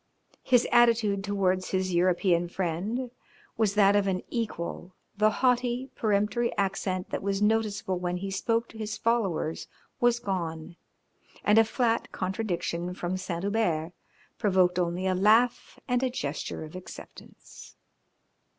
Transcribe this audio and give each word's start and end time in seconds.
His 0.41 0.65
attitude 0.71 1.23
towards 1.23 1.69
his 1.69 1.93
European 1.93 2.49
friend 2.49 3.11
was 3.55 3.75
that 3.75 3.95
of 3.95 4.07
an 4.07 4.23
equal, 4.29 4.95
the 5.15 5.29
haughty, 5.29 5.91
peremptory 5.93 6.51
accent 6.57 7.11
that 7.11 7.21
was 7.21 7.39
noticeable 7.39 7.99
when 7.99 8.17
he 8.17 8.31
spoke 8.31 8.67
to 8.69 8.79
his 8.79 8.97
followers 8.97 9.67
was 9.99 10.17
gone, 10.17 10.75
and 11.43 11.59
a 11.59 11.63
flat 11.63 12.11
contradiction 12.11 12.95
from 12.95 13.15
Saint 13.15 13.43
Hubert 13.43 13.91
provoked 14.39 14.79
only 14.79 15.05
a 15.05 15.13
laugh 15.13 15.77
and 15.87 16.01
a 16.01 16.09
gesture 16.09 16.63
of 16.63 16.75
acceptance. 16.75 17.75